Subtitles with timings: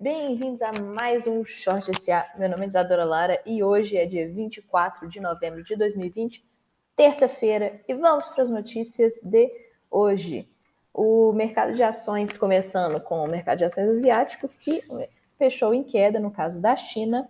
[0.00, 2.24] Bem-vindos a mais um Short SA.
[2.38, 6.44] Meu nome é Isadora Lara e hoje é dia 24 de novembro de 2020,
[6.94, 9.50] terça-feira, e vamos para as notícias de
[9.90, 10.48] hoje.
[10.94, 14.84] O mercado de ações, começando com o mercado de ações asiáticos, que
[15.36, 17.28] fechou em queda, no caso da China,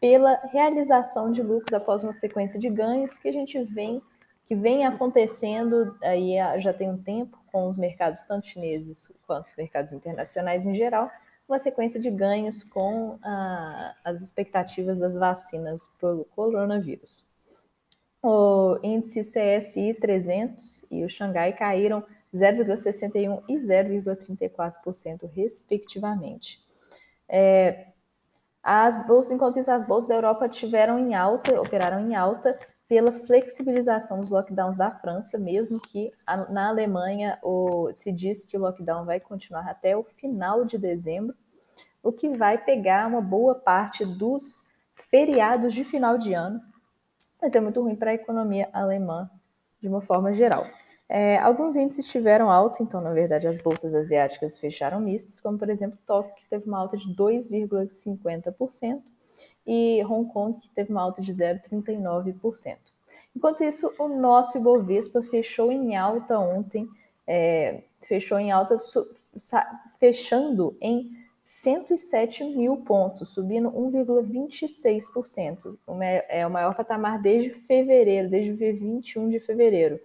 [0.00, 4.00] pela realização de lucros após uma sequência de ganhos que a gente vem
[4.46, 9.56] que vem acontecendo aí já tem um tempo com os mercados tanto chineses quanto os
[9.56, 11.10] mercados internacionais em geral,
[11.48, 17.24] uma sequência de ganhos com ah, as expectativas das vacinas pelo coronavírus.
[18.22, 26.60] O índice CSI 300 e o Xangai caíram 0,61% e 0,34%, respectivamente.
[27.28, 27.88] É,
[28.62, 32.58] as bolsas, enquanto isso, as bolsas da Europa tiveram em alta, operaram em alta
[32.88, 36.12] pela flexibilização dos lockdowns da França, mesmo que
[36.50, 41.36] na Alemanha o, se diz que o lockdown vai continuar até o final de dezembro,
[42.02, 46.60] o que vai pegar uma boa parte dos feriados de final de ano,
[47.40, 49.30] mas é muito ruim para a economia alemã
[49.80, 50.66] de uma forma geral.
[51.08, 55.68] É, alguns índices tiveram alta, então, na verdade, as bolsas asiáticas fecharam mistas, como, por
[55.68, 59.02] exemplo, Tóquio, que teve uma alta de 2,50%,
[59.66, 62.78] e Hong Kong, que teve uma alta de 0,39%.
[63.34, 66.88] Enquanto isso, o nosso Ibovespa fechou em alta ontem,
[67.26, 68.76] é, fechou em alta,
[69.98, 71.10] fechando em
[71.48, 75.78] 107 mil pontos, subindo 1,26%.
[76.28, 80.00] É o maior patamar desde fevereiro, desde o dia 21 de fevereiro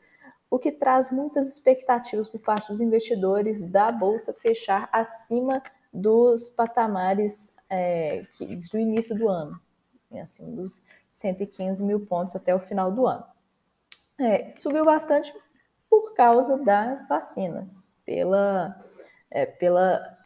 [0.51, 7.55] o que traz muitas expectativas por parte dos investidores da Bolsa fechar acima dos patamares
[7.69, 9.57] é, que, do início do ano,
[10.21, 13.23] assim, dos 115 mil pontos até o final do ano.
[14.19, 15.33] É, subiu bastante
[15.89, 17.73] por causa das vacinas,
[18.05, 18.77] pela,
[19.31, 20.20] é, pela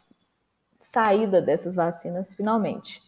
[0.80, 3.02] saída dessas vacinas finalmente.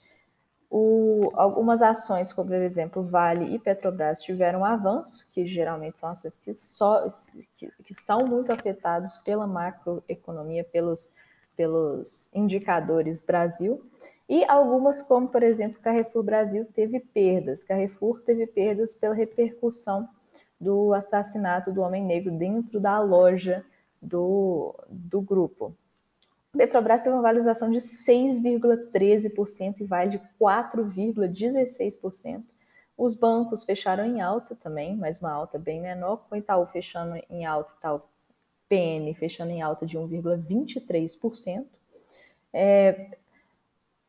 [0.71, 6.37] O, algumas ações, como por exemplo Vale e Petrobras, tiveram avanço, que geralmente são ações
[6.37, 7.09] que, só,
[7.57, 11.15] que, que são muito afetados pela macroeconomia, pelos,
[11.57, 13.83] pelos indicadores Brasil,
[14.29, 17.65] e algumas, como por exemplo Carrefour Brasil, teve perdas.
[17.65, 20.07] Carrefour teve perdas pela repercussão
[20.61, 23.65] do assassinato do homem negro dentro da loja
[24.03, 25.75] do, do grupo.
[26.57, 32.45] Petrobras teve uma valorização de 6,13% e Vale de 4,16%.
[32.97, 37.47] Os bancos fecharam em alta também, mas uma alta bem menor, com Itaú fechando em
[37.47, 38.03] alta, Itaú
[38.69, 41.65] PN fechando em alta de 1,23%.
[42.53, 43.17] É,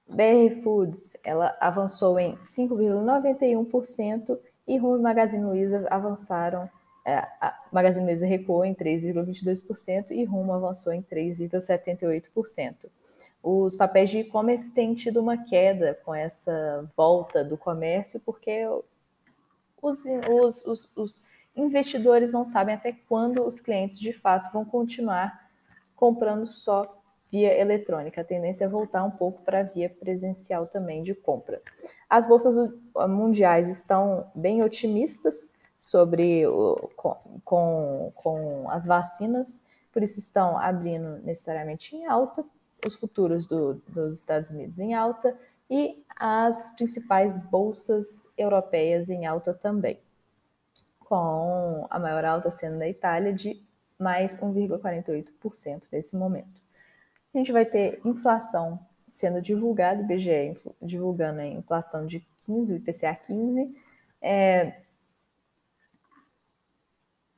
[0.08, 6.68] BR Foods, ela avançou em 5,91% e Rumo e Magazine Luiza avançaram
[7.06, 12.90] a Magazine Luiza recuou em 3,22% e Rumo avançou em 3,78%.
[13.42, 18.68] Os papéis de e-commerce têm tido uma queda com essa volta do comércio, porque
[19.82, 21.24] os, os, os, os
[21.56, 25.48] investidores não sabem até quando os clientes de fato vão continuar
[25.96, 27.00] comprando só
[27.32, 28.22] via eletrônica.
[28.22, 31.62] A tendência é voltar um pouco para a via presencial também de compra.
[32.10, 32.56] As bolsas
[33.08, 41.96] mundiais estão bem otimistas sobre o, com, com, as vacinas, por isso estão abrindo necessariamente
[41.96, 42.46] em alta,
[42.86, 45.38] os futuros do, dos Estados Unidos em alta
[45.70, 50.00] e as principais bolsas europeias em alta também,
[51.00, 53.64] com a maior alta sendo da Itália de
[53.98, 56.62] mais 1,48% nesse momento.
[57.34, 63.16] A gente vai ter inflação sendo divulgada, IBGE divulgando a inflação de 15, o IPCA
[63.16, 63.76] 15,
[64.22, 64.82] é,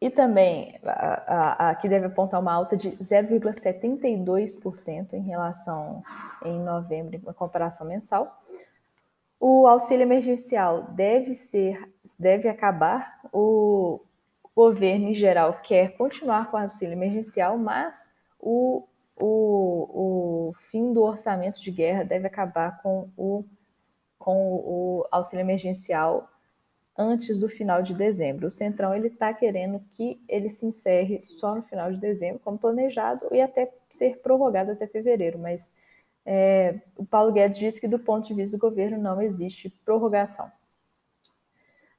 [0.02, 6.04] e também a, a, a, que deve apontar uma alta de 0,72% em relação
[6.44, 8.42] em novembro, em comparação mensal.
[9.40, 11.80] O auxílio emergencial deve ser,
[12.18, 13.22] deve acabar.
[13.32, 14.02] O
[14.56, 21.04] governo em geral quer continuar com o auxílio emergencial, mas o, o, o fim do
[21.04, 23.46] orçamento de guerra deve acabar com o,
[24.18, 26.28] com o auxílio emergencial
[26.98, 28.48] antes do final de dezembro.
[28.48, 32.58] O Centrão ele está querendo que ele se encerre só no final de dezembro, como
[32.58, 35.40] planejado, e até ser prorrogado até fevereiro.
[35.40, 35.74] Mas
[36.26, 40.52] é, o Paulo Guedes disse que, do ponto de vista do governo, não existe prorrogação.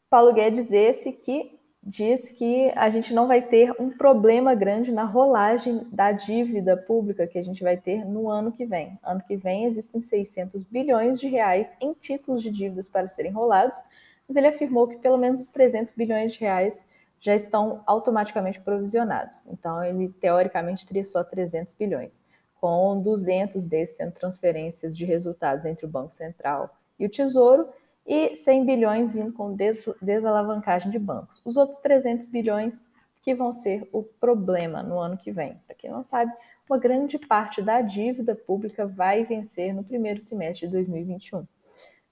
[0.08, 5.04] Paulo Guedes, esse que diz que a gente não vai ter um problema grande na
[5.04, 8.96] rolagem da dívida pública que a gente vai ter no ano que vem.
[9.02, 13.82] Ano que vem existem 600 bilhões de reais em títulos de dívidas para serem rolados
[14.32, 16.86] mas ele afirmou que pelo menos os 300 bilhões de reais
[17.20, 19.46] já estão automaticamente provisionados.
[19.48, 22.24] Então, ele teoricamente teria só 300 bilhões.
[22.54, 27.68] com 200 desses sendo transferências de resultados entre o Banco Central e o Tesouro,
[28.06, 31.42] e 100 bilhões vindo com des desalavancagem de bancos.
[31.44, 35.60] Os outros 300 bilhões que vão ser o problema no ano que vem.
[35.66, 36.32] Para quem não sabe,
[36.70, 41.44] uma grande parte da dívida pública vai vencer no primeiro semestre de 2021.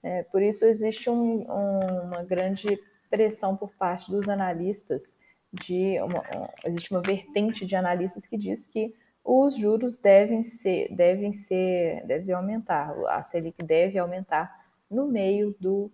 [0.03, 5.15] É, por isso, existe um, um, uma grande pressão por parte dos analistas,
[5.53, 6.23] de uma,
[6.65, 12.33] existe uma vertente de analistas que diz que os juros devem ser, devem ser, devem
[12.33, 15.91] aumentar, a Selic deve aumentar no meio do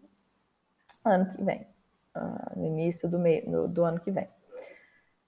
[1.03, 1.67] ano que vem,
[2.15, 4.27] ah, no início do, meio, do ano que vem.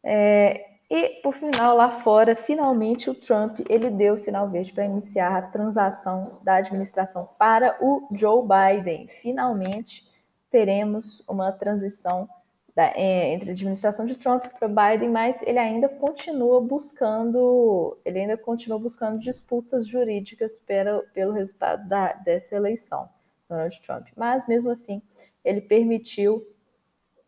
[0.03, 4.85] É, e, por final, lá fora, finalmente o Trump ele deu o sinal verde para
[4.85, 9.07] iniciar a transação da administração para o Joe Biden.
[9.07, 10.09] Finalmente
[10.49, 12.27] teremos uma transição
[12.75, 18.21] da, é, entre a administração de Trump para Biden, mas ele ainda continua buscando, ele
[18.21, 23.07] ainda continua buscando disputas jurídicas pelo, pelo resultado da, dessa eleição,
[23.47, 24.07] Donald Trump.
[24.15, 25.03] Mas mesmo assim,
[25.45, 26.43] ele permitiu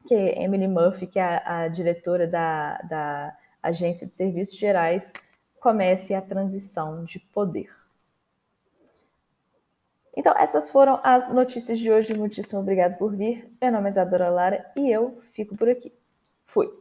[0.08, 5.14] que Emily Murphy, que é a, a diretora da, da Agência de Serviços Gerais,
[5.60, 7.70] comece a transição de poder.
[10.16, 12.14] Então, essas foram as notícias de hoje.
[12.14, 13.50] Muitíssimo obrigado por vir.
[13.62, 15.94] Meu nome é Isadora Lara e eu fico por aqui.
[16.46, 16.81] Fui.